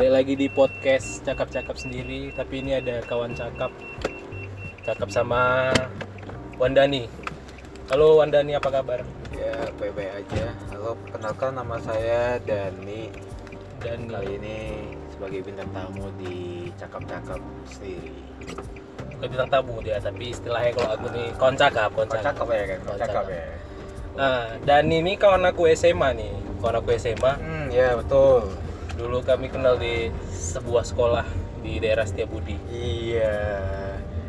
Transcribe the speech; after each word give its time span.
Balik 0.00 0.16
lagi 0.16 0.32
di 0.32 0.48
podcast 0.48 1.20
cakap-cakap 1.28 1.76
sendiri, 1.76 2.32
tapi 2.32 2.64
ini 2.64 2.72
ada 2.72 3.04
kawan 3.04 3.36
cakap. 3.36 3.68
Cakap 4.80 5.12
sama 5.12 5.68
Wandani. 6.56 7.04
Halo 7.92 8.16
Wandani, 8.16 8.56
apa 8.56 8.80
kabar? 8.80 9.04
Ya, 9.36 9.52
baik-baik 9.76 10.24
aja. 10.24 10.56
Halo, 10.72 10.96
kenalkan 11.04 11.52
nama 11.52 11.76
saya 11.84 12.40
Dani. 12.48 13.12
Dani. 13.84 14.08
Kali 14.08 14.40
ini 14.40 14.56
sebagai 15.12 15.44
bintang 15.44 15.68
tamu 15.68 16.08
di 16.16 16.72
Cakap-Cakap 16.80 17.40
sendiri. 17.68 18.16
Bukan 19.04 19.26
bintang 19.36 19.52
tamu 19.52 19.84
dia, 19.84 20.00
tapi 20.00 20.32
istilahnya 20.32 20.80
kalau 20.80 20.96
aku 20.96 21.06
nih 21.12 21.28
kawan 21.36 21.56
cakap, 21.60 21.92
kawan 21.92 22.08
cakap. 22.08 22.48
ya 22.48 22.64
kan? 22.64 22.78
Kawan 22.88 22.98
cakap. 23.04 23.24
ya? 23.28 23.44
Nah, 24.16 24.48
Dani 24.64 24.96
ini 25.04 25.12
kawan 25.20 25.44
aku 25.44 25.68
SMA 25.76 26.16
nih. 26.16 26.32
Kawan 26.64 26.80
aku 26.80 26.88
SMA. 26.96 27.32
Hmm, 27.36 27.68
ya 27.68 28.00
betul. 28.00 28.48
Dulu 29.00 29.24
kami 29.24 29.48
kenal 29.48 29.80
di 29.80 30.12
sebuah 30.28 30.84
sekolah 30.84 31.24
di 31.64 31.80
daerah 31.80 32.04
Setiabudi. 32.04 32.60
Iya. 32.68 33.40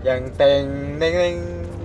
Yang 0.08 0.22
teng 0.40 0.68
deng 0.96 1.40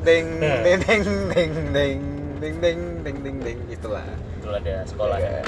deng 0.07 0.27
Hmm. 0.39 0.63
deng 0.63 0.81
deng 0.87 1.03
deng 1.35 1.53
deng 1.75 2.01
deng 2.39 2.55
deng 2.63 2.81
deng 3.03 3.17
deng 3.27 3.37
deng 3.43 3.59
itulah. 3.67 4.07
Dulu 4.39 4.55
ada 4.55 4.87
sekolahnya. 4.87 5.43
Iya. 5.43 5.45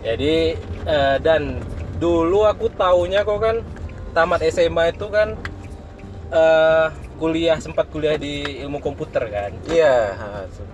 Jadi 0.00 0.34
eh, 0.86 1.16
dan 1.18 1.58
dulu 1.98 2.46
aku 2.46 2.70
taunya 2.70 3.26
kok 3.26 3.42
kan 3.42 3.56
tamat 4.14 4.40
SMA 4.46 4.94
itu 4.94 5.10
kan 5.10 5.34
eh 6.30 6.86
kuliah 7.20 7.58
sempat 7.60 7.90
kuliah 7.92 8.16
di 8.16 8.62
ilmu 8.64 8.78
komputer 8.80 9.26
kan. 9.28 9.52
Iya, 9.68 10.16
ha, 10.16 10.26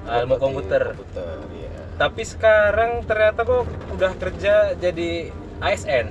Ah, 0.06 0.22
ilmu 0.22 0.38
komputer. 0.38 0.94
Komputer, 0.94 1.42
iya. 1.58 1.74
Tapi 1.98 2.22
sekarang 2.22 3.02
ternyata 3.02 3.42
kok 3.42 3.64
udah 3.96 4.12
kerja 4.14 4.76
jadi 4.78 5.34
ASN. 5.60 6.06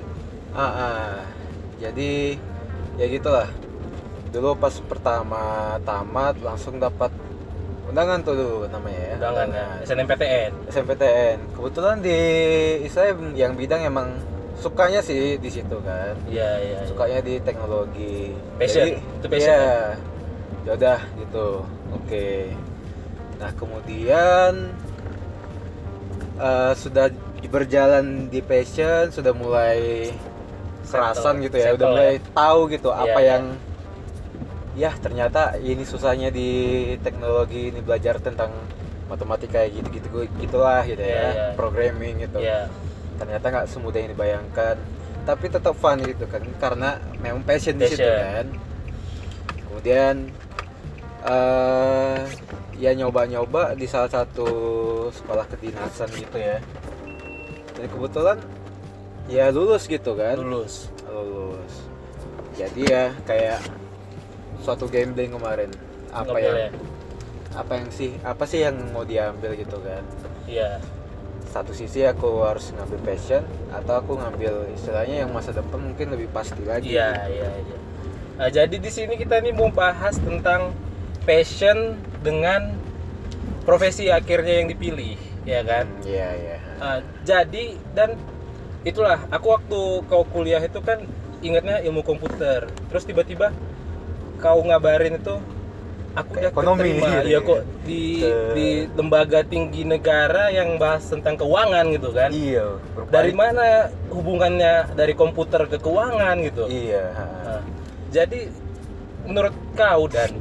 Ah, 0.56 0.62
ah. 0.62 1.14
jadi 1.78 2.40
ya 2.96 3.06
gitulah. 3.06 3.48
Dulu 4.32 4.58
pas 4.58 4.74
pertama 4.84 5.76
tamat 5.86 6.36
langsung 6.42 6.80
dapat 6.82 7.12
undangan 7.86 8.18
tuh 8.26 8.34
dulu 8.34 8.58
namanya 8.68 9.00
ya. 9.00 9.14
Undangan 9.20 9.48
ya, 9.54 9.66
SNMPTN. 9.86 10.50
SMPTN. 10.68 11.38
Kebetulan 11.54 11.96
di 12.02 12.20
saya 12.90 13.14
yang 13.38 13.54
bidang 13.54 13.86
emang 13.86 14.08
sukanya 14.58 15.00
sih 15.04 15.38
di 15.38 15.50
situ 15.52 15.76
kan. 15.84 16.16
Iya, 16.26 16.50
iya. 16.60 16.78
iya. 16.82 16.88
Sukanya 16.88 17.18
di 17.22 17.38
teknologi. 17.44 18.34
Passion, 18.58 18.98
itu 18.98 19.26
passion, 19.30 19.54
Iya. 19.54 19.70
Ya 20.66 20.70
udah 20.74 21.00
gitu. 21.22 21.48
Oke. 21.94 22.50
Nah, 23.38 23.50
kemudian 23.54 24.52
eh, 26.40 26.72
sudah 26.74 27.06
berjalan 27.46 28.28
di 28.28 28.40
passion, 28.40 29.10
sudah 29.10 29.32
mulai 29.32 30.10
kerasan 30.86 31.42
gitu 31.42 31.56
ya, 31.58 31.74
udah 31.74 31.86
mulai 31.90 32.12
ya. 32.16 32.30
tahu 32.30 32.60
gitu 32.70 32.88
Iya, 32.90 33.02
apa 33.02 33.18
iya. 33.20 33.28
yang 33.34 33.44
ya 34.76 34.90
ternyata 34.94 35.56
ini 35.58 35.82
susahnya 35.82 36.28
di 36.28 36.50
teknologi 37.00 37.72
ini 37.72 37.80
belajar 37.80 38.20
tentang 38.20 38.52
matematika 39.08 39.64
kayak 39.64 39.72
gitu-gitu 39.82 40.08
gitulah 40.38 40.84
gitu 40.84 41.00
Iya, 41.00 41.16
ya, 41.16 41.28
iya. 41.32 41.46
programming 41.54 42.22
gitu. 42.22 42.38
Iya. 42.38 42.70
Ternyata 43.16 43.44
nggak 43.48 43.66
semudah 43.66 43.98
yang 43.98 44.10
dibayangkan, 44.12 44.76
tapi 45.24 45.46
tetap 45.48 45.74
fun 45.74 45.98
gitu 46.04 46.28
kan 46.28 46.42
karena 46.60 47.00
memang 47.18 47.42
passion, 47.42 47.74
di 47.80 47.88
situ 47.88 48.04
Passion. 48.04 48.20
kan. 48.20 48.46
Kemudian 49.66 50.14
eh 51.26 52.20
ya 52.76 52.92
nyoba-nyoba 52.92 53.72
di 53.72 53.88
salah 53.88 54.12
satu 54.12 54.48
sekolah 55.10 55.48
kedinasan 55.48 56.12
gitu 56.14 56.36
ya. 56.36 56.60
Dan 57.76 57.86
kebetulan 57.86 58.38
ya 59.26 59.50
lulus 59.50 59.84
gitu 59.84 60.14
kan 60.14 60.38
Lulus. 60.38 60.88
lulus 61.06 61.74
jadi 62.56 62.82
ya 62.86 63.04
kayak 63.26 63.60
suatu 64.62 64.88
gambling 64.88 65.28
kemarin 65.28 65.68
apa 66.08 66.36
yang 66.38 66.56
ya? 66.56 66.70
apa 67.52 67.72
yang 67.76 67.88
sih 67.90 68.16
apa 68.22 68.44
sih 68.46 68.64
yang 68.64 68.76
mau 68.94 69.02
diambil 69.02 69.52
gitu 69.52 69.76
kan 69.82 70.00
Iya. 70.46 70.78
satu 71.50 71.74
sisi 71.74 72.06
aku 72.06 72.44
harus 72.44 72.70
ngambil 72.70 73.00
passion 73.02 73.42
atau 73.68 73.98
aku 73.98 74.14
ngambil 74.14 74.70
istilahnya 74.72 75.26
yang 75.26 75.30
masa 75.34 75.50
depan 75.50 75.80
mungkin 75.80 76.14
lebih 76.14 76.30
pasti 76.30 76.62
lagi 76.62 76.94
Iya, 76.94 77.12
iya, 77.28 77.50
iya. 77.60 77.78
Nah, 78.36 78.48
jadi 78.52 78.76
di 78.76 78.90
sini 78.92 79.16
kita 79.16 79.40
nih 79.40 79.56
mau 79.56 79.72
bahas 79.72 80.20
tentang 80.20 80.70
passion 81.24 81.96
dengan 82.20 82.76
profesi 83.64 84.12
akhirnya 84.12 84.60
yang 84.60 84.68
dipilih, 84.68 85.16
ya 85.48 85.64
kan? 85.64 85.88
Hmm, 85.88 86.04
iya 86.04 86.28
iya 86.36 86.58
Ah, 86.78 87.00
jadi 87.24 87.76
dan 87.96 88.14
itulah 88.86 89.18
aku 89.32 89.46
waktu 89.56 89.80
kau 90.06 90.22
kuliah 90.28 90.62
itu 90.62 90.78
kan 90.84 91.02
ingatnya 91.40 91.80
ilmu 91.84 92.02
komputer. 92.04 92.68
Terus 92.92 93.04
tiba-tiba 93.04 93.52
kau 94.38 94.60
ngabarin 94.62 95.16
itu 95.16 95.36
aku 96.16 96.30
udah 96.40 96.50
ekonomi 96.52 96.80
keterima. 96.96 97.08
ya. 97.32 97.38
kok 97.44 97.60
di 97.84 98.02
Ke- 98.24 98.52
di 98.56 98.68
lembaga 98.96 99.40
tinggi 99.44 99.82
negara 99.84 100.48
yang 100.48 100.80
bahas 100.80 101.04
tentang 101.08 101.36
keuangan 101.36 101.84
gitu 101.92 102.10
kan. 102.12 102.30
iya. 102.32 102.80
Dari 103.12 103.32
mana 103.36 103.92
hubungannya 104.08 104.96
dari 104.96 105.12
komputer 105.12 105.68
ke 105.68 105.76
keuangan 105.80 106.36
gitu. 106.44 106.64
iya. 106.68 107.12
Nah, 107.16 107.62
jadi 108.08 108.48
menurut 109.28 109.52
kau 109.76 110.08
dan 110.08 110.32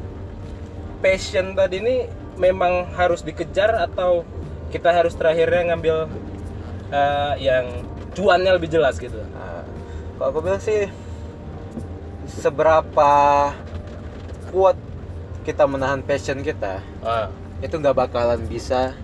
passion 1.03 1.53
tadi 1.53 1.81
ini 1.81 1.95
memang 2.40 2.91
harus 2.95 3.24
dikejar 3.24 3.75
atau 3.90 4.24
kita 4.72 4.91
harus 4.91 5.16
terakhirnya 5.16 5.74
ngambil 5.74 6.07
eh, 6.90 7.34
yang 7.40 7.66
cuannya 8.12 8.51
lebih 8.53 8.69
jelas 8.69 8.97
gitu. 8.97 9.18
Nah, 9.31 9.63
kalau 10.16 10.28
aku 10.29 10.40
bilang 10.41 10.59
sih 10.59 10.88
seberapa 12.25 13.12
kuat 14.50 14.78
kita 15.45 15.66
menahan 15.66 16.01
passion 16.01 16.41
kita 16.41 16.81
Ah, 17.00 17.29
itu 17.62 17.75
nggak 17.75 17.94
bakalan 17.95 18.41
bisa 18.45 18.97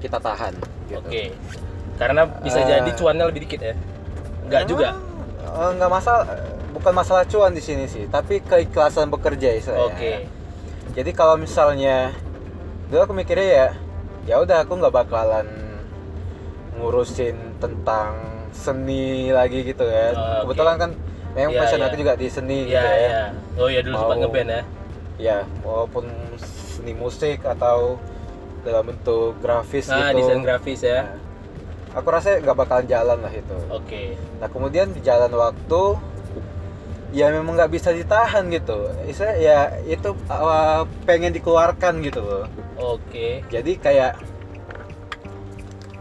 kita 0.00 0.16
tahan 0.16 0.56
gitu. 0.88 0.98
Oke. 0.98 1.36
Karena 2.00 2.24
bisa 2.40 2.58
Eh. 2.60 2.66
jadi 2.66 2.90
cuannya 2.92 3.24
lebih 3.28 3.44
dikit 3.46 3.60
ya. 3.62 3.74
Enggak 4.48 4.64
juga. 4.66 4.88
Eh, 5.42 5.70
nggak 5.76 5.90
masalah 5.90 6.24
bukan 6.72 6.92
masalah 6.96 7.22
cuan 7.28 7.52
di 7.52 7.60
sini 7.60 7.84
sih 7.84 8.08
tapi 8.08 8.40
keikhlasan 8.40 9.12
bekerja 9.12 9.52
istilahnya 9.52 9.92
Oke. 9.92 10.12
jadi 10.96 11.10
kalau 11.12 11.36
misalnya 11.36 12.16
dulu 12.88 13.04
aku 13.04 13.12
mikirnya 13.12 13.44
ya 13.46 13.68
ya 14.24 14.34
udah 14.40 14.64
aku 14.64 14.80
nggak 14.80 14.90
bakalan 14.90 15.44
ngurusin 16.74 17.36
tentang 17.58 18.16
seni 18.52 19.04
lagi 19.28 19.62
gitu 19.62 19.82
Oh, 19.82 19.88
kan 19.88 20.12
oke. 20.12 20.38
kebetulan 20.44 20.76
kan 20.78 20.90
memang 21.32 21.52
Iya, 21.52 21.60
passion 21.60 21.78
iya. 21.78 21.86
aku 21.86 21.96
juga 21.96 22.12
di 22.14 22.28
seni 22.28 22.58
Iya, 22.58 22.66
gitu 22.66 22.86
ya 22.86 22.98
iya. 22.98 23.22
Oh 23.56 23.68
iya 23.68 23.80
dulu 23.80 23.94
sempat 23.94 24.08
Mau- 24.10 24.22
ngeband 24.22 24.48
ya. 24.48 24.62
ya 25.18 25.38
walaupun 25.62 26.04
seni 26.38 26.92
musik 26.92 27.38
atau 27.42 27.96
dalam 28.62 28.84
bentuk 28.86 29.36
grafis 29.38 29.86
Nah, 29.86 30.10
gitu 30.10 30.22
desain 30.22 30.40
grafis 30.40 30.80
ya. 30.82 31.00
Nah, 31.02 31.18
aku 31.94 32.08
rasa 32.08 32.38
nggak 32.38 32.56
bakalan 32.56 32.86
jalan 32.86 33.18
lah 33.18 33.32
itu 33.32 33.56
Oke. 33.68 34.16
Nah 34.38 34.48
kemudian 34.48 34.88
di 34.88 35.00
jalan 35.00 35.28
waktu 35.30 35.82
ya 37.12 37.28
memang 37.28 37.52
nggak 37.54 37.68
bisa 37.70 37.90
ditahan 37.90 38.48
gitu. 38.48 38.88
Isa 39.04 39.36
ya 39.36 39.76
itu 39.82 40.16
uh, 40.26 40.88
pengen 41.04 41.28
dikeluarkan 41.30 42.00
gitu 42.00 42.20
loh. 42.20 42.44
Oke. 42.78 43.44
Jadi 43.46 43.76
kayak 43.76 44.16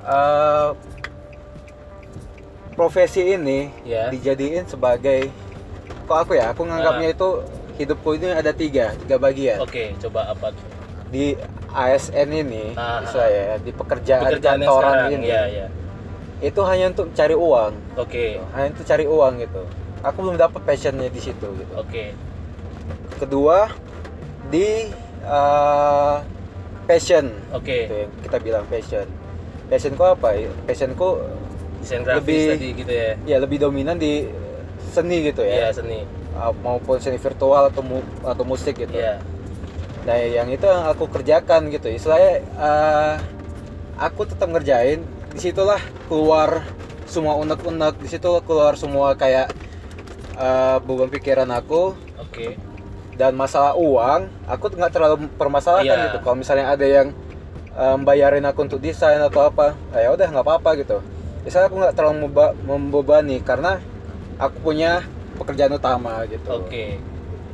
uh, 0.03 0.73
profesi 2.73 3.35
ini 3.35 3.69
Ya. 3.83 4.07
dijadiin 4.09 4.65
sebagai 4.65 5.27
kok 6.03 6.17
aku 6.19 6.31
ya 6.33 6.51
aku 6.51 6.63
nganggapnya 6.63 7.11
itu 7.11 7.29
hidupku 7.77 8.15
ini 8.15 8.31
ada 8.31 8.51
tiga 8.51 8.95
tiga 8.97 9.15
bagian 9.17 9.59
Oke, 9.59 9.95
coba 9.99 10.29
apa 10.29 10.51
tuh? 10.51 10.65
di 11.07 11.35
ASN 11.69 12.29
ini 12.31 12.71
Ah, 12.73 13.03
bisa 13.03 13.21
ya 13.21 13.55
di 13.57 13.71
pekerjaan, 13.71 14.23
Pekerjaan 14.25 14.59
kantoran 14.59 14.79
sekarang. 14.87 15.09
ini 15.13 15.27
Iya, 15.27 15.43
iya. 15.47 15.67
itu 16.41 16.61
hanya 16.63 16.85
untuk 16.89 17.07
cari 17.11 17.35
uang 17.35 17.73
Oke. 17.95 18.39
hanya 18.51 18.67
untuk 18.71 18.85
cari 18.85 19.05
uang 19.05 19.33
gitu 19.39 19.61
aku 20.01 20.17
belum 20.19 20.37
dapat 20.37 20.61
passionnya 20.63 21.07
di 21.07 21.21
situ 21.21 21.47
gitu 21.53 21.73
Oke. 21.75 22.15
kedua 23.17 23.69
di 24.47 24.87
uh, 25.21 26.23
passion 26.83 27.29
Oke. 27.51 27.85
Itu 27.85 27.95
yang 27.99 28.11
kita 28.23 28.37
bilang 28.39 28.65
passion 28.65 29.05
passionku 29.71 30.03
apa 30.03 30.35
ya 30.35 30.51
passionku 30.67 31.09
Desain 31.79 32.03
grafis 32.03 32.21
Lebih- 32.21 32.49
tadi 32.51 32.67
gitu 32.75 32.91
ya. 32.93 33.09
ya 33.25 33.37
lebih 33.39 33.57
dominan 33.57 33.95
di 33.95 34.29
seni 34.85 35.25
gitu 35.25 35.41
Iya, 35.41 35.71
ya 35.71 35.73
seni. 35.73 36.05
Uh, 36.31 36.53
maupun 36.59 36.95
seni 36.95 37.15
virtual 37.15 37.67
atau 37.67 37.81
mu- 37.81 38.05
atau 38.21 38.43
musik 38.43 38.75
gitu 38.77 38.93
Iya. 38.93 39.17
nah 40.01 40.13
yang 40.13 40.45
itu 40.47 40.61
yang 40.61 40.85
aku 40.87 41.05
kerjakan 41.07 41.69
gitu 41.69 41.87
istilahnya 41.87 42.41
uh, 42.53 43.15
aku 43.97 44.25
tetap 44.25 44.45
ngerjain 44.47 45.01
di 45.31 45.39
situlah 45.39 45.77
keluar 46.05 46.65
semua 47.05 47.35
unek-unek 47.35 47.97
di 47.97 48.07
situ 48.07 48.29
keluar 48.41 48.73
semua 48.75 49.13
kayak 49.13 49.53
uh, 50.35 50.77
beban 50.79 51.07
pikiran 51.07 51.49
aku 51.49 51.93
Oke. 52.17 52.57
dan 53.13 53.33
masalah 53.33 53.73
uang 53.73 54.25
aku 54.45 54.71
nggak 54.71 54.91
terlalu 54.91 55.15
permasalahkan 55.31 55.85
Iya. 55.87 56.05
gitu 56.07 56.17
kalau 56.19 56.35
misalnya 56.35 56.65
ada 56.67 56.83
yang 56.83 57.13
um, 57.73 57.99
bayarin 58.01 58.43
aku 58.43 58.63
untuk 58.63 58.79
desain 58.79 59.19
atau 59.19 59.43
apa 59.43 59.73
ah, 59.89 59.99
ya 59.99 60.09
udah 60.09 60.27
nggak 60.27 60.43
apa-apa 60.43 60.69
gitu 60.77 60.97
misalnya 61.41 61.67
aku 61.67 61.77
nggak 61.77 61.95
terlalu 61.95 62.17
membebani 62.61 63.37
karena 63.39 63.81
aku 64.37 64.57
punya 64.61 65.01
pekerjaan 65.35 65.73
utama 65.73 66.21
gitu 66.25 66.45
Oke. 66.51 66.97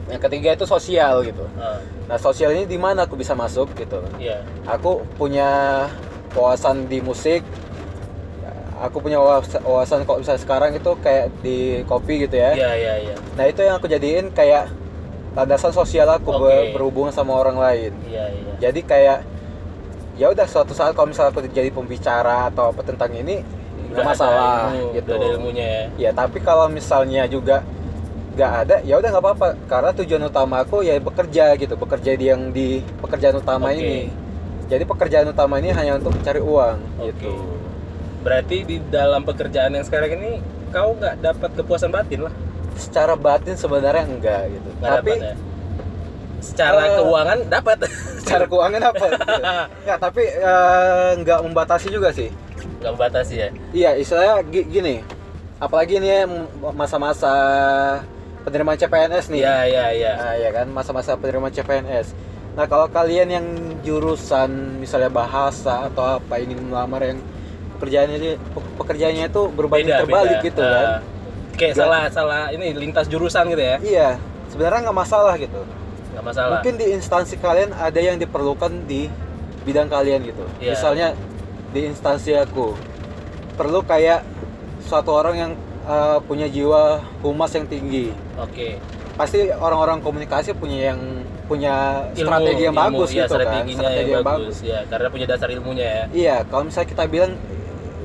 yang 0.08 0.19
ketiga 0.19 0.54
itu 0.54 0.66
sosial 0.66 1.19
gitu 1.22 1.44
Ah, 1.56 1.80
nah 2.06 2.18
sosial 2.18 2.52
ini 2.52 2.64
di 2.64 2.75
mana 2.75 3.04
aku 3.04 3.16
bisa 3.16 3.31
masuk 3.31 3.72
gitu 3.74 4.04
Iya. 4.18 4.44
aku 4.64 5.04
punya 5.16 5.84
wawasan 6.31 6.86
di 6.86 7.00
musik 7.00 7.44
aku 8.78 9.02
punya 9.02 9.18
wawas- 9.18 9.58
wawasan 9.60 10.06
kok 10.06 10.22
bisa 10.22 10.38
sekarang 10.38 10.69
itu 10.72 10.92
kayak 11.02 11.34
di 11.42 11.81
kopi 11.84 12.24
gitu 12.24 12.38
ya 12.38 12.54
Iya, 12.54 12.72
iya, 12.75 12.94
iya. 13.04 13.16
nah 13.34 13.44
itu 13.44 13.60
yang 13.60 13.75
aku 13.75 13.90
jadiin 13.90 14.30
kayak 14.30 14.69
landasan 15.34 15.72
sosial 15.72 16.06
aku 16.08 16.30
Oke. 16.31 16.74
berhubungan 16.74 17.10
sama 17.10 17.34
orang 17.34 17.58
lain 17.58 17.92
Iya, 18.06 18.25
iya. 18.30 18.54
jadi 18.60 18.80
kayak 18.84 19.19
ya 20.18 20.34
udah 20.34 20.46
suatu 20.50 20.74
saat 20.74 20.98
kalau 20.98 21.14
misalnya 21.14 21.30
aku 21.31 21.46
jadi 21.46 21.69
pembicara 21.69 22.50
atau 22.50 22.74
apa 22.74 22.81
tentang 22.81 23.14
ini 23.14 23.46
nggak 23.94 24.04
masalah 24.04 24.74
ilmu, 24.74 24.98
gitu 24.98 25.10
udah 25.14 25.18
ada 25.22 25.28
ilmunya 25.38 25.66
ya. 25.66 25.86
ya 25.96 26.12
tapi 26.12 26.38
kalau 26.44 26.68
misalnya 26.68 27.24
juga 27.30 27.64
nggak 28.38 28.52
ada 28.66 28.75
ya 28.86 29.02
udah 29.02 29.10
nggak 29.14 29.24
apa-apa 29.24 29.48
karena 29.66 29.90
tujuan 29.98 30.24
utama 30.30 30.56
aku 30.62 30.86
ya 30.86 30.94
bekerja 31.02 31.58
gitu 31.58 31.74
bekerja 31.74 32.12
di 32.14 32.25
yang 32.30 32.54
di 32.54 32.86
pekerjaan 33.02 33.42
utama 33.42 33.74
Oke. 33.74 33.81
ini 33.81 34.00
jadi 34.68 34.84
pekerjaan 34.84 35.31
utama 35.31 35.58
ini 35.58 35.72
hanya 35.72 35.98
untuk 35.98 36.14
mencari 36.14 36.42
uang 36.44 36.78
Oke. 37.02 37.14
gitu 37.14 37.31
Berarti 38.18 38.68
di 38.68 38.78
dalam 38.92 39.24
pekerjaan 39.24 39.72
yang 39.72 39.86
sekarang 39.88 40.19
ini 40.19 40.44
kau 40.74 40.92
nggak 41.00 41.24
dapat 41.24 41.50
kepuasan 41.56 41.94
batin 41.96 42.28
lah. 42.28 42.34
secara 42.75 43.16
batin 43.16 43.56
sebenarnya 43.56 44.04
enggak 44.04 44.52
gitu 44.52 44.69
Nggak 44.78 44.92
tapi 45.00 45.12
dapat 45.16 45.24
ya. 45.24 45.34
Secara 46.48 46.80
Eh, 46.82 46.96
keuangan 46.98 47.38
dapat. 47.46 47.78
secara 48.18 48.44
keuangan 48.46 48.82
apa 48.86 49.06
gitu. 49.06 49.24
nggak 49.84 50.00
tapi 50.00 50.24
nggak 51.18 51.40
membatasi 51.42 51.88
juga 51.90 52.10
sih 52.10 52.30
Nggak 52.78 52.92
membatasi 52.94 53.34
ya. 53.36 53.50
Iya, 53.72 53.92
istilahnya 53.96 54.36
gi- 54.46 54.68
gini. 54.68 54.96
Apalagi 55.58 55.98
ini 55.98 56.08
ya 56.08 56.24
masa-masa 56.72 57.32
penerimaan 58.44 58.76
CPNS 58.76 59.28
nih. 59.28 59.42
Iya, 59.42 59.58
iya, 59.66 59.86
iya. 59.92 60.12
Nah, 60.16 60.34
ya 60.36 60.50
kan 60.52 60.68
masa-masa 60.70 61.16
penerimaan 61.16 61.50
CPNS. 61.50 62.14
Nah, 62.54 62.66
kalau 62.66 62.86
kalian 62.88 63.30
yang 63.30 63.46
jurusan 63.82 64.50
misalnya 64.78 65.10
bahasa 65.10 65.88
atau 65.88 66.18
apa 66.18 66.38
ingin 66.38 66.62
melamar 66.64 67.02
yang 67.04 67.20
pekerjaannya 67.74 68.38
pekerjaannya 68.76 69.26
itu 69.28 69.42
berbanding 69.50 69.94
terbalik 69.96 70.38
gitu 70.44 70.62
Ah, 70.62 70.70
kan. 70.70 70.88
Kayak 71.54 71.72
Nggak- 71.72 71.82
salah 71.84 72.02
salah 72.12 72.42
ini 72.50 72.68
lintas 72.72 73.06
jurusan 73.08 73.46
gitu 73.48 73.64
ya. 73.64 73.78
Iya, 73.80 74.10
sebenarnya 74.48 74.80
nggak 74.86 75.00
masalah 75.00 75.34
gitu. 75.36 75.62
Nggak 76.18 76.25
masalah. 76.34 76.52
Mungkin 76.58 76.74
di 76.81 76.86
instansi 76.98 77.36
kalian 77.38 77.78
ada 77.78 78.00
yang 78.02 78.18
diperlukan 78.18 78.90
di 78.90 79.06
bidang 79.62 79.86
kalian 79.86 80.25
gitu. 80.25 80.42
Iya. 80.58 80.74
Misalnya 80.74 81.08
di 81.69 81.86
instansi 81.86 82.34
aku 82.34 82.74
perlu 83.54 83.86
kayak 83.86 84.25
suatu 84.81 85.14
orang 85.14 85.36
yang 85.38 85.52
uh, 85.86 86.18
punya 86.25 86.50
jiwa 86.50 87.06
humas 87.22 87.54
yang 87.54 87.69
tinggi. 87.69 88.10
Oke. 88.42 88.81
Pasti 89.14 89.46
orang-orang 89.54 90.02
komunikasi 90.02 90.58
punya 90.58 90.94
yang 90.94 91.02
punya 91.46 92.06
Ilmu, 92.18 92.28
strategi 92.28 92.62
yang 92.66 92.75
ilmu, 92.75 92.86
bagus 92.90 93.10
iya, 93.14 93.18
gitu 93.24 93.34
kan. 93.38 93.64
Strategi 93.69 94.12
yang 94.12 94.25
bagus. 94.25 94.56
Ya, 94.66 94.80
karena 94.90 95.08
punya 95.14 95.25
dasar 95.30 95.48
ilmunya 95.54 95.86
ya. 95.86 96.04
Iya, 96.10 96.38
kalau 96.50 96.64
misalnya 96.66 96.90
kita 96.92 97.04
bilang 97.06 97.31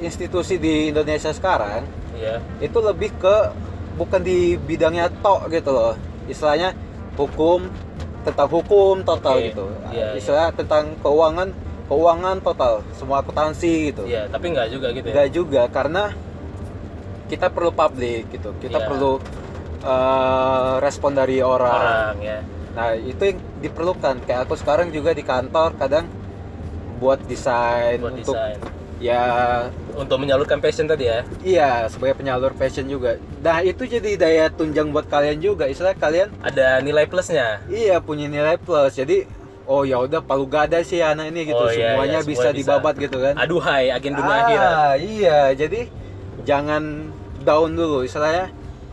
institusi 0.05 0.61
di 0.61 0.93
Indonesia 0.93 1.33
sekarang 1.33 1.87
Iya. 2.23 2.39
itu 2.63 2.79
lebih 2.79 3.11
ke 3.19 3.37
bukan 3.99 4.21
di 4.23 4.55
bidangnya 4.57 5.11
tok 5.21 5.51
gitu 5.51 5.71
loh 5.75 5.95
istilahnya 6.31 6.75
hukum 7.19 7.67
tentang 8.23 8.49
hukum 8.49 9.03
total 9.03 9.37
Oke, 9.37 9.51
gitu 9.51 9.65
iya, 9.91 10.15
istilah 10.15 10.49
tentang 10.51 10.95
keuangan 10.99 11.51
keuangan 11.87 12.39
total 12.39 12.81
semua 12.93 13.19
akuntansi 13.19 13.91
gitu 13.91 14.07
Iya, 14.07 14.31
tapi 14.31 14.51
nggak 14.51 14.69
juga 14.71 14.87
gitu 14.91 15.07
ya. 15.07 15.13
enggak 15.13 15.29
juga 15.31 15.63
karena 15.67 16.05
kita 17.27 17.47
perlu 17.49 17.71
publik 17.71 18.31
gitu 18.31 18.55
kita 18.59 18.79
Iya. 18.79 18.87
perlu 18.87 19.13
eh, 19.83 20.75
respon 20.79 21.13
dari 21.13 21.43
orang. 21.43 21.75
Orang 21.75 22.17
ya. 22.21 22.39
nah 22.73 22.95
itu 22.95 23.19
yang 23.21 23.39
diperlukan 23.59 24.23
kayak 24.23 24.47
aku 24.47 24.55
sekarang 24.55 24.89
juga 24.89 25.11
di 25.11 25.21
kantor 25.21 25.75
kadang 25.77 26.07
buat 26.97 27.19
desain 27.27 27.99
Buat 27.99 28.15
untuk 28.17 28.33
desain. 28.33 28.57
ya 28.97 29.25
Untuk 29.93 30.17
menyalurkan 30.17 30.59
passion 30.59 30.89
tadi 30.89 31.05
ya. 31.05 31.21
iya 31.43 31.85
sebagai 31.87 32.17
penyalur 32.17 32.53
passion 32.53 32.87
juga 32.87 33.21
nah 33.39 33.61
itu 33.61 33.85
jadi 33.85 34.17
daya 34.17 34.45
tunjang 34.49 34.89
buat 34.89 35.05
kalian 35.07 35.39
juga 35.39 35.69
istilah 35.69 35.93
kalian 35.95 36.33
Ada 36.41 36.81
nilai 36.81 37.05
plusnya. 37.05 37.61
iya 37.69 38.01
punya 38.01 38.27
nilai 38.27 38.57
plus 38.57 38.95
jadi 38.95 39.29
oh 39.69 39.85
ya 39.85 40.01
udah 40.01 40.21
palu 40.21 40.45
gada 40.45 40.81
sih 40.81 40.99
anak 40.99 41.29
ini 41.29 41.47
gitu 41.47 41.61
Oh, 41.61 41.71
iya, 41.71 41.95
semuanya 41.95 42.19
iya, 42.19 42.27
bisa 42.27 42.49
bisa. 42.51 42.57
dibabat 42.57 42.95
gitu 42.97 43.21
kan 43.21 43.35
Aduhai 43.37 43.89
agen 43.89 44.17
dunia 44.17 44.33
ah, 44.33 44.41
akhirat. 44.43 44.73
iya 44.99 45.41
jadi 45.53 45.81
jangan 46.43 47.13
down 47.41 47.75
dulu 47.75 48.03
istilahnya 48.03 48.51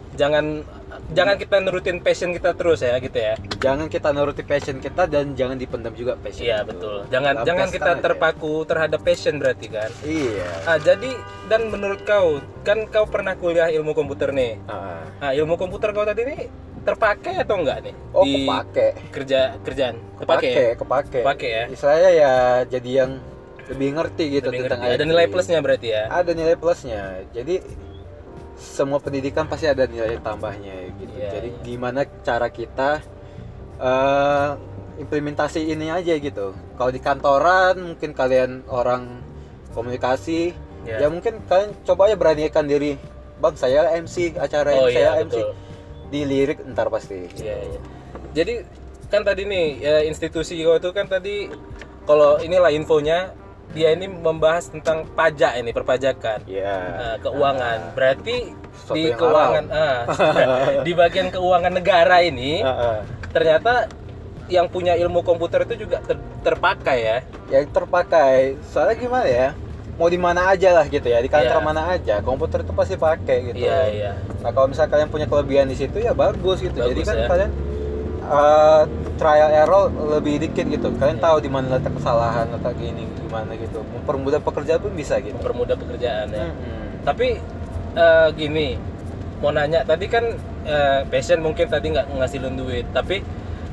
Jangan 0.09 0.67
jangan 1.09 1.35
kita 1.35 1.57
nurutin 1.57 1.97
passion 1.97 2.29
kita 2.29 2.53
terus 2.53 2.79
ya 2.79 2.95
gitu 2.97 3.17
ya. 3.17 3.33
jangan 3.57 3.85
kita 3.85 4.09
nuruti 4.09 4.41
passion 4.41 4.77
kita 4.77 5.03
dan 5.03 5.33
jangan 5.33 5.55
dipendam 5.55 5.91
juga 5.91 6.13
passion 6.15 6.45
Iya 6.45 6.61
itu. 6.61 6.69
betul. 6.69 6.97
Jangan 7.07 7.33
jangan 7.43 7.67
kita 7.67 7.91
terpaku 7.97 8.53
terhadap 8.63 9.01
passion 9.01 9.35
berarti 9.35 9.67
kan. 9.67 9.89
iya 10.01 10.49
Ah, 10.63 10.77
jadi 10.77 11.09
dan 11.45 11.67
menurut 11.67 12.01
kau 12.03 12.37
kan 12.61 12.85
kau 12.85 13.03
pernah 13.03 13.33
kuliah 13.33 13.67
ilmu 13.69 13.91
komputer 13.91 14.29
nih. 14.29 14.61
Ah. 14.65 15.01
Ah, 15.19 15.31
ilmu 15.31 15.55
komputer 15.55 15.89
kau 15.91 16.03
tadi 16.03 16.21
nih 16.23 16.41
terpakai 16.79 17.35
atau 17.37 17.59
enggak 17.59 17.83
nih 17.83 17.95
oh 18.13 18.23
di 18.23 18.33
kepake 18.39 18.87
kerja 19.11 19.39
kerjaan? 19.59 19.99
kepake 20.15 20.47
ya? 20.47 20.73
kepake 20.73 21.19
Kepake 21.21 21.47
ya? 21.49 21.63
istilahnya 21.67 22.09
ya 22.09 22.33
jadi 22.65 22.91
yang 23.03 23.11
lebih 23.67 23.89
ngerti 23.93 24.23
gitu 24.31 24.47
Lebih 24.47 24.59
tentang 24.65 24.79
ngerti. 24.81 24.95
Ada 24.95 25.03
nilai 25.05 25.25
plusnya 25.27 25.59
berarti 25.59 25.87
ya. 25.91 26.03
ada 26.07 26.31
nilai 26.31 26.55
plusnya 26.55 27.01
jadi 27.29 27.59
semua 28.55 28.99
pendidikan 28.99 29.43
pasti 29.45 29.67
ada 29.67 29.85
nilai 29.85 30.19
tambahnya 30.19 30.88
gitu 31.19 31.25
Iya, 31.27 31.31
jadi 31.35 31.49
iya. 31.51 31.59
gimana 31.67 32.01
cara 32.23 32.47
kita 32.47 32.89
eh, 33.79 34.49
implementasi 34.99 35.59
ini 35.67 35.91
aja 35.91 36.15
gitu 36.15 36.55
kalau 36.75 36.91
di 36.91 36.99
kantoran 36.99 37.95
mungkin 37.95 38.11
kalian 38.11 38.63
orang 38.67 39.19
komunikasi 39.71 40.55
Iya. 40.79 40.95
ya 41.03 41.07
mungkin 41.11 41.43
kalian 41.43 41.75
coba 41.83 42.07
aja 42.07 42.15
beranikan 42.15 42.63
diri 42.63 42.95
bang 43.39 43.55
saya 43.55 43.91
MC 43.99 44.39
acara 44.39 44.71
Oh 44.73 44.87
ini 44.87 44.95
saya 44.95 45.11
iya 45.19 45.23
MC 45.27 45.37
dilirik 46.09 46.57
ntar 46.71 46.87
pasti 46.87 47.27
Iya, 47.35 47.55
iya. 47.67 47.79
Jadi 48.31 48.53
kan 49.09 49.21
tadi 49.25 49.43
nih 49.43 49.65
ya, 49.81 49.95
institusi 50.05 50.55
kau 50.61 50.79
itu 50.79 50.89
kan 50.95 51.05
tadi 51.09 51.49
kalau 52.05 52.39
inilah 52.39 52.71
infonya 52.71 53.33
dia 53.69 53.93
ini 53.93 54.09
membahas 54.09 54.73
tentang 54.73 55.05
pajak 55.13 55.61
ini 55.61 55.69
perpajakan. 55.69 56.41
Iya. 56.49 56.73
Nah, 56.73 57.15
keuangan. 57.21 57.93
Berarti 57.93 58.49
Sesuatu 58.79 58.95
di 58.95 59.11
keuangan 59.11 59.65
ah, 59.69 59.99
di 60.85 60.91
bagian 60.93 61.27
keuangan 61.29 61.73
negara 61.73 62.17
ini 62.21 62.59
Ah, 62.59 62.71
ah. 62.71 62.97
ternyata 63.29 63.91
yang 64.47 64.65
punya 64.65 64.95
ilmu 64.95 65.21
komputer 65.21 65.61
itu 65.63 65.83
juga 65.83 66.01
ter- 66.01 66.17
terpakai 66.41 66.97
ya. 66.97 67.17
yang 67.49 67.67
terpakai 67.67 68.57
soalnya 68.63 68.95
gimana 68.95 69.27
ya 69.27 69.47
mau 69.93 70.07
di 70.07 70.17
mana 70.17 70.47
aja 70.47 70.71
lah 70.71 70.85
gitu 70.85 71.05
ya 71.05 71.19
di 71.19 71.27
kantor 71.27 71.59
Iya. 71.59 71.65
mana 71.65 71.81
aja 71.91 72.15
komputer 72.19 72.63
itu 72.63 72.71
pasti 72.71 72.95
pakai 72.95 73.51
gitu 73.51 73.59
Iya, 73.59 73.79
iya. 73.89 74.11
nah 74.39 74.49
kalau 74.49 74.65
misalnya 74.65 74.89
kalian 74.89 75.09
punya 75.09 75.25
kelebihan 75.25 75.65
di 75.65 75.75
situ 75.75 75.99
ya 75.99 76.15
bagus 76.15 76.57
gitu 76.59 76.71
jadi 76.73 76.87
Bagus, 76.95 77.05
kan 77.05 77.15
ya. 77.15 77.27
kalian 77.27 77.51
uh, 78.23 78.83
trial 79.15 79.49
error 79.51 79.85
lebih 80.09 80.39
dikit 80.39 80.65
gitu 80.65 80.87
kalian 80.95 81.19
Iya. 81.19 81.25
tahu 81.25 81.37
di 81.39 81.49
mana 81.49 81.75
letak 81.75 81.93
kesalahan 81.93 82.47
letak 82.49 82.73
gini 82.73 83.03
gimana 83.19 83.51
gitu 83.53 83.83
mempermudah 83.83 84.39
pekerjaan 84.39 84.79
pun 84.79 84.93
bisa 84.93 85.19
gitu 85.19 85.35
Mempermudah 85.35 85.75
pekerjaan 85.75 86.27
ya. 86.31 86.47
Mm-mm. 86.47 87.03
Tapi 87.03 87.27
eh, 87.93 88.27
gini, 88.33 88.75
mau 89.39 89.49
nanya 89.49 89.81
tadi 89.81 90.05
kan 90.05 90.25
eh, 90.63 90.99
passion 91.07 91.39
mungkin 91.39 91.65
tadi 91.65 91.89
nggak 91.89 92.07
ngasilin 92.11 92.55
duit, 92.55 92.85
tapi 92.89 93.21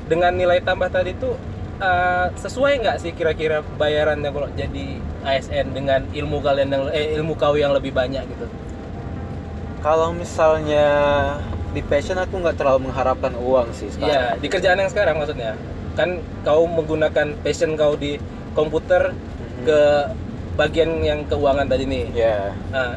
dengan 0.06 0.32
nilai 0.32 0.60
tambah 0.60 0.88
tadi 0.88 1.12
tuh 1.14 1.34
eh, 1.76 2.26
sesuai 2.34 2.80
nggak 2.80 2.96
sih 2.98 3.12
kira-kira 3.12 3.60
bayarannya 3.76 4.30
kalau 4.30 4.48
jadi 4.52 4.86
ASN 5.22 5.72
dengan 5.72 6.06
ilmu 6.10 6.38
kalian 6.38 6.68
yang 6.68 6.84
eh, 6.88 7.16
ilmu 7.16 7.34
kau 7.34 7.54
yang 7.54 7.72
lebih 7.72 7.90
banyak 7.90 8.22
gitu? 8.24 8.46
kalau 9.76 10.10
misalnya 10.10 10.86
di 11.70 11.78
passion 11.78 12.16
aku 12.16 12.40
nggak 12.40 12.56
terlalu 12.56 12.90
mengharapkan 12.90 13.36
uang 13.36 13.70
sih 13.70 13.86
sekarang 13.86 14.10
Iya, 14.10 14.24
di 14.40 14.48
kerjaan 14.48 14.78
yang 14.80 14.90
sekarang 14.90 15.14
maksudnya. 15.14 15.52
Kan 15.94 16.18
kau 16.42 16.66
menggunakan 16.66 17.36
passion 17.40 17.76
kau 17.76 17.94
di 17.94 18.18
komputer 18.50 19.12
Mhm. 19.12 19.62
ke 19.62 19.80
bagian 20.56 20.90
yang 21.00 21.20
keuangan 21.28 21.68
tadi 21.68 21.84
nih. 21.84 22.04
ya 22.10 22.50
Nah, 22.72 22.96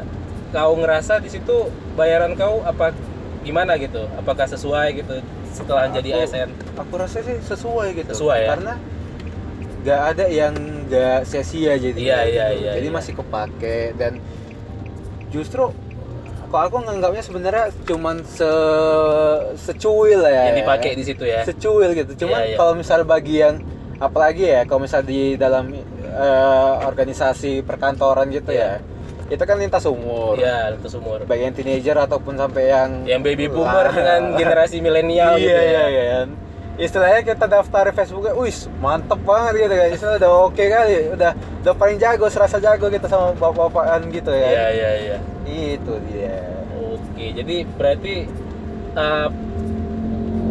kau 0.50 0.72
ngerasa 0.74 1.18
di 1.18 1.28
situ 1.28 1.66
bayaran 1.94 2.34
kau 2.34 2.60
apa 2.62 2.90
gimana 3.40 3.74
gitu? 3.74 4.04
Apakah 4.14 4.44
sesuai 4.44 4.88
gitu 4.94 5.14
setelah 5.48 5.88
jadi 5.88 6.10
Aku- 6.12 6.20
ASN? 6.24 6.50
aku 6.76 6.92
rasa 6.96 7.18
sih 7.20 7.36
sesuai 7.40 7.88
gitu 7.94 8.10
Sesuai 8.12 8.38
ya? 8.38 8.48
karena 8.50 8.74
nggak 9.80 10.00
ada 10.08 10.24
yang 10.26 10.54
nggak 10.84 11.24
sia-sia 11.24 11.74
jadi 11.74 11.96
Iya, 11.96 12.18
iya, 12.24 12.46
iya, 12.52 12.70
jadi 12.76 12.86
iya. 12.86 12.92
masih 12.92 13.12
kepake 13.14 13.96
dan 13.96 14.20
justru 15.28 15.72
kok 16.44 16.60
aku 16.60 16.76
nganggapnya 16.80 17.20
sebenarnya 17.20 17.64
cuman 17.80 18.20
se 18.22 18.50
secuil 19.56 20.20
ya 20.20 20.50
Yang 20.50 20.58
dipakai 20.60 20.90
di 20.92 21.04
situ 21.04 21.24
ya. 21.24 21.40
secuil 21.42 21.94
gitu 21.94 22.12
cuman 22.20 22.40
Iya, 22.40 22.46
iya. 22.46 22.56
kalau 22.56 22.72
misal 22.74 23.00
bagi 23.02 23.38
yang 23.38 23.62
apalagi 23.96 24.44
ya 24.48 24.60
kalau 24.64 24.82
misal 24.82 25.00
di 25.00 25.34
dalam 25.34 25.72
eh, 25.72 26.72
organisasi 26.82 27.62
perkantoran 27.62 28.28
gitu 28.28 28.50
Iya. 28.50 28.76
ya 28.76 28.99
itu 29.30 29.42
kan 29.46 29.56
lintas 29.62 29.86
umur 29.86 30.34
ya 30.34 30.74
lintas 30.74 30.90
umur 30.98 31.22
baik 31.22 31.40
yang 31.46 31.54
teenager 31.54 31.96
ataupun 32.02 32.34
sampai 32.34 32.66
yang 32.66 32.90
yang 33.06 33.22
baby 33.22 33.46
boomer 33.46 33.86
Lah. 33.86 33.94
dengan 33.94 34.20
generasi 34.34 34.82
milenial 34.82 35.38
iya, 35.38 35.42
gitu 35.46 35.54
ya 35.54 35.70
iya, 35.70 35.84
iya, 35.86 36.04
kan. 36.10 36.28
istilahnya 36.80 37.20
kita 37.22 37.44
daftar 37.44 37.92
di 37.92 37.94
Facebooknya, 37.94 38.32
wis 38.40 38.64
mantep 38.80 39.20
banget 39.20 39.68
gitu 39.68 39.74
kan, 39.76 39.88
istilah 39.92 40.16
udah 40.16 40.32
oke 40.48 40.64
kali, 40.64 41.12
udah 41.12 41.32
udah 41.60 41.74
paling 41.76 42.00
jago, 42.00 42.24
serasa 42.32 42.56
jago 42.56 42.88
kita 42.88 43.04
sama 43.04 43.36
bapak-bapakan 43.36 44.08
gitu 44.08 44.32
ya. 44.32 44.48
iya 44.48 44.66
iya 44.72 44.90
iya 44.96 45.18
Itu 45.76 46.00
dia. 46.08 46.40
oke 46.72 47.26
jadi 47.36 47.56
berarti 47.76 48.14
uh, 48.96 49.28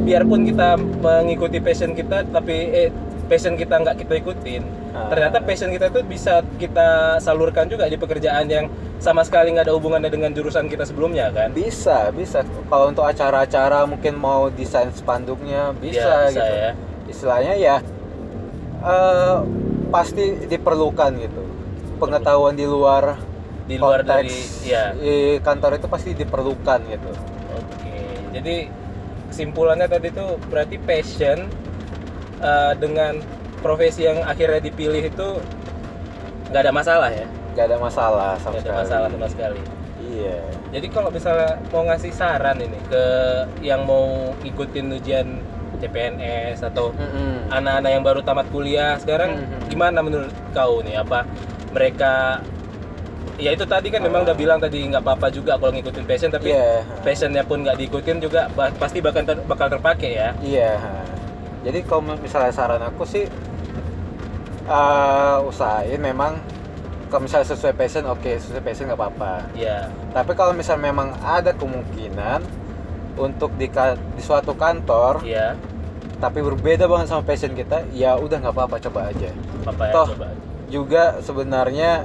biarpun 0.05 0.41
kita 0.47 0.77
mengikuti 0.77 1.57
passion 1.59 1.97
kita 1.97 2.23
tapi 2.29 2.55
eh 2.77 2.89
passion 3.29 3.53
kita 3.53 3.77
nggak 3.77 3.95
kita 3.97 4.13
ikutin 4.17 4.63
Ah. 4.89 5.05
ternyata 5.05 5.37
passion 5.39 5.69
kita 5.69 5.87
itu 5.87 6.01
bisa 6.01 6.41
kita 6.57 7.21
salurkan 7.21 7.69
juga 7.69 7.85
di 7.85 7.93
pekerjaan 7.93 8.49
yang 8.49 8.65
sama 8.97 9.21
sekali 9.21 9.53
nggak 9.53 9.69
ada 9.69 9.77
hubungannya 9.77 10.09
dengan 10.09 10.33
jurusan 10.33 10.65
kita 10.65 10.81
sebelumnya 10.81 11.29
kan 11.29 11.53
Bisa, 11.53 12.09
bisa. 12.09 12.41
Kalau 12.65 12.89
untuk 12.89 13.05
acara-acara 13.05 13.85
mungkin 13.85 14.17
mau 14.17 14.49
desain 14.49 14.89
spanduknya 14.89 15.77
bisa, 15.77 16.01
Ya, 16.01 16.27
bisa 16.27 16.41
gitu. 16.41 16.55
ya. 16.57 16.71
Istilahnya 17.05 17.53
ya 17.55 17.75
eh, 18.81 19.37
pasti 19.87 20.23
diperlukan 20.45 21.11
gitu. 21.19 21.41
Pengetahuan 21.97 22.55
di 22.55 22.65
luar 22.65 23.19
di 23.63 23.77
luar 23.77 24.01
konteks 24.01 24.09
dari 24.09 24.37
ya 24.65 24.83
kantor 25.39 25.77
itu 25.77 25.85
pasti 25.85 26.17
diperlukan 26.17 26.79
gitu. 26.89 27.11
Oke, 27.53 27.93
jadi 28.33 28.55
kesimpulannya 29.29 29.85
tadi 29.85 30.09
itu 30.09 30.25
berarti 30.49 30.81
passion 30.81 31.45
uh, 32.39 32.73
dengan 32.73 33.19
profesi 33.57 34.03
yang 34.03 34.23
akhirnya 34.23 34.61
dipilih 34.61 35.03
itu 35.05 35.27
nggak 36.47 36.61
ada 36.61 36.71
masalah 36.71 37.09
ya, 37.09 37.27
Gak 37.51 37.65
ada 37.65 37.77
masalah 37.77 38.33
sama 38.35 38.51
nggak 38.51 38.61
ada 38.61 38.65
sekali. 38.65 38.79
masalah 38.81 39.07
sama 39.09 39.27
sekali. 39.27 39.61
Iya. 40.01 40.37
Jadi 40.71 40.87
kalau 40.89 41.09
misalnya 41.09 41.51
mau 41.67 41.83
ngasih 41.83 42.11
saran 42.11 42.57
ini 42.57 42.79
ke 42.83 43.03
yang 43.61 43.83
mau 43.83 44.07
ikutin 44.41 44.89
ujian 44.91 45.27
CPNS 45.79 46.59
atau 46.65 46.91
Mm-mm. 46.91 47.47
anak-anak 47.49 47.89
yang 47.89 48.03
baru 48.03 48.19
tamat 48.19 48.47
kuliah 48.49 48.97
sekarang 48.97 49.37
Mhm. 49.37 49.69
gimana 49.69 49.99
menurut 49.99 50.27
kau 50.51 50.81
nih 50.81 50.97
apa 50.97 51.23
mereka 51.69 52.43
ya 53.37 53.49
itu 53.49 53.63
tadi 53.63 53.87
kan 53.87 54.01
memang 54.01 54.21
Ah. 54.21 54.25
udah 54.25 54.35
bilang 54.35 54.59
tadi 54.59 54.83
nggak 54.83 54.99
apa-apa 54.99 55.31
juga 55.31 55.55
kalau 55.55 55.71
ngikutin 55.71 56.03
passion 56.03 56.27
tapi 56.27 56.51
Iya. 56.51 56.83
passionnya 56.99 57.43
pun 57.43 57.63
nggak 57.63 57.77
diikutin 57.77 58.19
juga 58.19 58.51
pasti 58.75 58.99
bakal 58.99 59.23
ter- 59.23 59.45
bakal 59.45 59.67
terpakai 59.69 60.11
ya 60.13 60.29
Iya. 60.41 60.75
Jadi 61.59 61.79
kalau 61.83 62.15
misalnya 62.15 62.53
saran 62.55 62.83
aku 62.83 63.03
sih 63.03 63.25
eh 64.69 65.37
usahain 65.49 65.97
memang 65.97 66.37
kalau 67.09 67.25
misalnya 67.25 67.49
sesuai 67.49 67.73
passion 67.73 68.05
oke 68.05 68.31
sesuai 68.37 68.61
passion 68.61 68.85
nggak 68.87 68.99
apa-apa. 69.01 69.49
ya 69.57 69.89
Tapi 70.13 70.31
kalau 70.37 70.53
misalnya 70.53 70.93
memang 70.93 71.17
ada 71.25 71.51
kemungkinan 71.57 72.45
untuk 73.19 73.51
di, 73.59 73.67
di 74.15 74.21
suatu 74.21 74.53
kantor 74.55 75.25
ya 75.25 75.57
tapi 76.19 76.43
berbeda 76.43 76.83
banget 76.83 77.07
sama 77.15 77.23
passion 77.23 77.55
kita, 77.55 77.87
ya 77.95 78.19
udah 78.19 78.43
nggak 78.43 78.51
apa-apa 78.51 78.75
coba 78.83 79.07
aja. 79.07 79.31
apa 79.63 79.83
ya 79.87 79.93
Toh. 79.95 80.07
coba 80.11 80.27
Juga 80.69 81.03
sebenarnya 81.23 82.03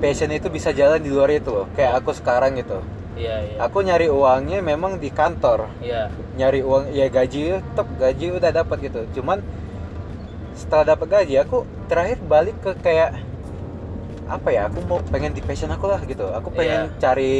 passion 0.00 0.32
itu 0.32 0.48
bisa 0.48 0.72
jalan 0.72 0.98
di 0.98 1.12
luar 1.12 1.28
itu 1.30 1.52
loh. 1.52 1.68
Kayak 1.76 2.00
aku 2.02 2.16
sekarang 2.16 2.56
gitu. 2.56 2.80
Iya 3.14 3.36
iya. 3.42 3.56
Aku 3.60 3.80
nyari 3.80 4.06
uangnya 4.06 4.58
memang 4.60 4.96
di 4.96 5.08
kantor. 5.08 5.68
iya. 5.78 6.08
Nyari 6.32 6.60
uang 6.60 6.90
ya 6.90 7.06
gaji 7.06 7.40
tetap 7.58 7.88
gaji 7.94 8.26
udah 8.32 8.50
dapat 8.50 8.76
gitu. 8.82 9.00
Cuman 9.12 9.40
setelah 10.52 10.94
dapat 10.94 11.06
gaji 11.10 11.34
aku 11.38 11.62
terakhir 11.86 12.18
balik 12.22 12.56
ke 12.58 12.72
kayak 12.78 13.16
apa 14.24 14.48
ya 14.48 14.68
aku 14.68 14.80
mau 14.82 14.98
pengen 15.06 15.32
di 15.32 15.40
passion 15.40 15.68
aku 15.68 15.86
lah 15.86 16.00
gitu. 16.02 16.24
Aku 16.26 16.48
pengen 16.50 16.88
Iya. 16.88 16.96
cari 16.98 17.34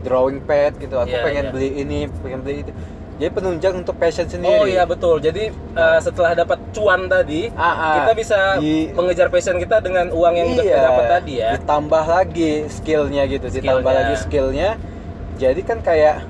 drawing 0.00 0.42
pad 0.42 0.76
gitu. 0.76 0.96
Aku 0.96 1.10
Iya, 1.10 1.22
pengen 1.22 1.44
iya. 1.44 1.52
beli 1.52 1.68
ini 1.76 1.98
pengen 2.20 2.40
beli 2.40 2.56
itu. 2.60 2.72
Jadi 3.14 3.30
penunjang 3.30 3.74
untuk 3.78 3.94
passion 3.94 4.26
sendiri. 4.26 4.50
oh 4.52 4.66
iya 4.66 4.82
betul. 4.82 5.22
Jadi 5.22 5.46
uh, 5.72 6.02
setelah 6.02 6.34
dapat 6.34 6.58
cuan 6.74 7.06
tadi 7.06 7.46
Ah, 7.54 7.62
ah. 7.62 7.94
kita 8.02 8.12
bisa 8.12 8.38
Di- 8.58 8.90
mengejar 8.90 9.30
passion 9.30 9.54
kita 9.54 9.78
dengan 9.78 10.10
uang 10.10 10.34
yang 10.34 10.48
udah 10.50 10.64
kita 10.64 10.74
iya, 10.74 10.82
dapat 10.84 11.04
tadi 11.08 11.32
ya. 11.38 11.50
Ditambah 11.54 12.04
lagi 12.04 12.50
skillnya 12.68 13.22
gitu. 13.24 13.46
Ditambah 13.48 13.62
Skillnya. 13.84 13.94
lagi 14.02 14.14
skillnya 14.18 14.70
jadi 15.34 15.60
kan 15.60 15.78
kayak 15.80 16.22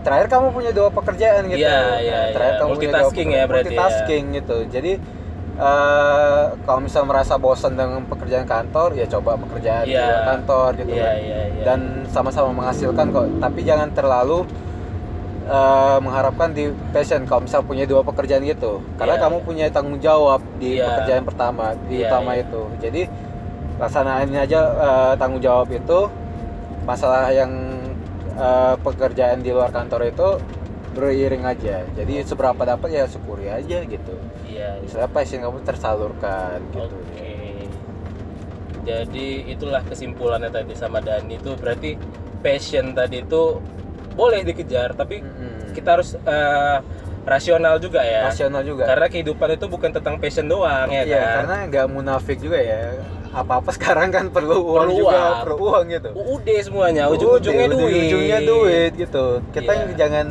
terakhir 0.00 0.26
kamu 0.30 0.46
punya 0.50 0.70
dua 0.70 0.88
pekerjaan 0.88 1.42
gitu 1.46 1.60
Iya, 1.60 1.80
iya, 2.00 2.20
terakhir 2.32 2.54
iya. 2.54 2.60
kamu 2.60 2.68
punya 2.70 2.78
dua 2.78 2.92
Multitasking 2.94 3.28
ya 3.28 3.42
berarti 3.44 3.66
ya. 3.66 3.76
multitasking 3.76 4.24
gitu 4.32 4.56
jadi 4.68 4.92
eh, 5.58 6.42
kalau 6.62 6.80
misal 6.80 7.02
merasa 7.04 7.34
bosan 7.36 7.72
dengan 7.74 8.06
pekerjaan 8.06 8.46
kantor 8.46 8.94
ya 8.94 9.06
coba 9.06 9.36
pekerjaan 9.36 9.84
di 9.84 9.92
Iya. 9.92 10.06
luar 10.06 10.22
kantor 10.28 10.68
gitu 10.76 10.90
iya 10.90 11.02
kan. 11.04 11.16
iya 11.18 11.40
iya 11.50 11.62
dan 11.62 11.80
sama-sama 12.06 12.50
menghasilkan 12.54 13.06
kok 13.10 13.26
tapi 13.38 13.60
jangan 13.62 13.88
terlalu 13.90 14.38
eh, 15.44 15.98
mengharapkan 15.98 16.48
di 16.52 16.64
passion 16.88 17.24
kalau 17.24 17.42
misal 17.42 17.60
punya 17.60 17.84
dua 17.84 18.00
pekerjaan 18.00 18.44
gitu 18.44 18.80
karena 18.96 19.16
Iya, 19.16 19.22
kamu 19.24 19.36
punya 19.42 19.66
tanggung 19.68 19.98
jawab 19.98 20.40
di 20.56 20.78
Iya. 20.78 20.86
pekerjaan 20.86 21.22
pertama 21.22 21.64
di 21.84 22.00
Iya, 22.00 22.06
utama 22.08 22.30
iya. 22.32 22.42
itu 22.44 22.62
jadi 22.78 23.02
laksanain 23.76 24.30
aja 24.32 24.60
eh, 24.62 25.12
tanggung 25.16 25.40
jawab 25.40 25.68
itu 25.68 26.00
masalah 26.88 27.28
yang 27.28 27.52
eh, 28.32 28.74
pekerjaan 28.80 29.44
di 29.44 29.52
luar 29.52 29.68
kantor 29.68 30.08
itu 30.08 30.28
beriring 30.96 31.44
aja 31.44 31.84
jadi 31.92 32.24
seberapa 32.24 32.64
dapat 32.64 32.88
ya 32.88 33.04
syukuri 33.04 33.52
aja 33.52 33.84
gitu 33.84 34.14
iya 34.48 34.80
iya. 34.80 34.82
misalnya 34.82 35.10
passion 35.12 35.44
kamu 35.44 35.60
tersalurkan 35.68 36.64
gitu 36.72 36.96
Oke. 36.96 37.36
Jadi 38.88 39.52
itulah 39.52 39.84
kesimpulannya 39.84 40.48
tadi 40.48 40.72
sama 40.72 41.04
Dani 41.04 41.36
itu 41.36 41.52
berarti 41.60 42.00
passion 42.40 42.96
tadi 42.96 43.20
itu 43.20 43.60
boleh 44.16 44.40
dikejar 44.48 44.96
tapi 44.96 45.20
Mm-mm. 45.20 45.76
kita 45.76 46.00
harus 46.00 46.16
eh, 46.16 46.78
rasional 47.24 47.74
juga 47.78 48.00
ya. 48.00 48.24
rasional 48.24 48.62
juga 48.62 48.84
Karena 48.84 49.06
kehidupan 49.06 49.48
itu 49.52 49.66
bukan 49.66 49.90
tentang 49.90 50.16
passion 50.16 50.46
doang 50.46 50.86
ya 50.86 51.02
Iya, 51.02 51.16
kan. 51.16 51.34
karena 51.42 51.56
nggak 51.66 51.86
munafik 51.88 52.38
juga 52.38 52.58
ya. 52.58 52.80
Apa-apa 53.28 53.70
sekarang 53.70 54.08
kan 54.08 54.24
perlu 54.28 54.56
uang 54.64 54.88
Perlu 54.88 54.94
juga, 54.98 55.12
uang. 55.12 55.36
perlu 55.44 55.56
uang 55.60 55.84
gitu. 55.90 56.08
UUD 56.12 56.48
semuanya, 56.60 57.02
ujung-ujungnya 57.08 57.66
duit. 57.68 57.84
Ujung-ujungnya 57.84 58.38
duit 58.40 58.92
gitu. 58.96 59.24
Kita 59.52 59.70
Iya. 59.70 59.94
jangan 59.96 60.26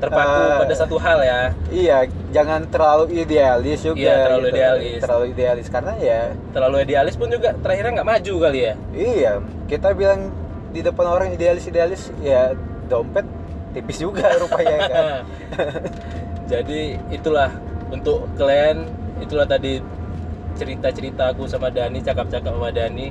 Terpaku 0.00 0.32
eh, 0.40 0.58
pada 0.64 0.74
satu 0.74 0.96
hal 0.96 1.18
ya. 1.20 1.40
Iya, 1.68 1.96
jangan 2.32 2.64
terlalu 2.72 3.20
idealis 3.20 3.84
juga. 3.84 4.00
Iya, 4.00 4.16
terlalu 4.24 4.40
gitu. 4.40 4.56
idealis. 4.56 5.00
Terlalu 5.04 5.24
idealis 5.28 5.66
karena 5.68 5.92
ya, 6.00 6.20
Terlalu 6.56 6.76
idealis 6.80 7.14
pun 7.20 7.28
juga 7.28 7.52
terakhirnya 7.52 8.00
nggak 8.00 8.08
maju 8.08 8.34
kali 8.40 8.60
ya. 8.64 8.74
iya. 8.96 9.32
Kita 9.68 9.92
bilang 9.92 10.32
di 10.72 10.80
depan 10.80 11.04
orang 11.04 11.28
idealis 11.30 11.68
idealis, 11.68 12.08
ya 12.18 12.56
dompet 12.88 13.28
tipis 13.70 13.98
juga 13.98 14.26
rupanya 14.42 14.78
kan. 14.86 15.22
Jadi 16.52 16.98
itulah 17.08 17.50
untuk 17.90 18.26
kalian 18.34 18.86
itulah 19.18 19.46
tadi 19.46 19.78
cerita-cerita 20.54 21.30
aku 21.30 21.46
sama 21.46 21.70
Dani, 21.70 22.02
cakap-cakap 22.02 22.50
sama 22.50 22.70
Dani. 22.70 23.08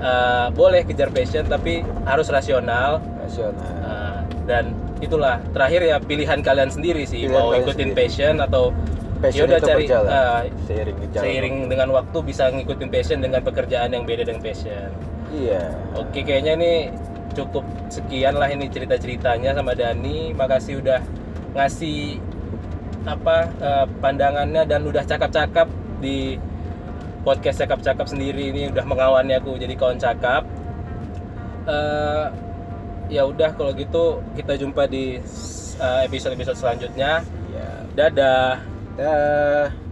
Eh, 0.00 0.46
boleh 0.56 0.80
kejar 0.82 1.12
passion 1.12 1.44
tapi 1.44 1.84
harus 2.08 2.32
rasional 2.32 3.04
Rasional. 3.20 3.60
Eh, 3.84 4.18
dan 4.48 4.72
itulah 4.98 5.36
terakhir 5.52 5.84
ya 5.84 5.96
pilihan 6.00 6.40
kalian 6.40 6.72
sendiri 6.72 7.04
sih 7.04 7.28
Pilihan 7.28 7.36
mau 7.36 7.52
ikutin 7.52 7.92
sendiri. 7.92 7.98
passion 7.98 8.34
atau 8.40 8.72
Passion 9.20 9.44
itu 9.44 9.60
cari 9.60 9.84
berjalan. 9.84 10.08
eh, 10.08 10.40
seiring 10.64 10.96
seiring 11.12 11.56
dengan 11.68 11.88
waktu 11.92 12.18
bisa 12.24 12.48
ngikutin 12.48 12.88
passion 12.88 13.20
dengan 13.20 13.44
pekerjaan 13.44 13.92
yang 13.92 14.08
beda 14.08 14.24
dengan 14.24 14.40
passion. 14.40 14.88
Iya. 15.28 15.76
Oke, 15.92 16.24
kayaknya 16.24 16.56
ini 16.56 16.72
cukup 17.34 17.64
sekian 17.92 18.36
lah 18.36 18.50
ini 18.50 18.66
cerita-ceritanya 18.66 19.56
sama 19.56 19.72
Dani. 19.74 20.34
Makasih 20.34 20.82
udah 20.82 21.00
ngasih 21.54 22.20
apa 23.08 23.48
eh, 23.58 23.86
pandangannya 23.98 24.62
dan 24.68 24.84
udah 24.84 25.02
cakap-cakap 25.06 25.66
di 26.04 26.36
podcast 27.20 27.64
cakap-cakap 27.64 28.08
sendiri 28.08 28.52
ini 28.52 28.72
udah 28.72 28.84
mengawani 28.84 29.36
aku 29.36 29.56
jadi 29.56 29.74
kawan 29.76 29.98
cakap. 30.00 30.46
Eh, 31.68 32.26
ya 33.10 33.26
udah 33.26 33.52
kalau 33.58 33.74
gitu 33.74 34.22
kita 34.38 34.54
jumpa 34.56 34.86
di 34.86 35.18
eh, 35.80 36.00
episode-episode 36.06 36.58
selanjutnya. 36.58 37.24
Iya. 37.50 37.68
Dadah. 37.96 38.52
Dah. 38.96 39.89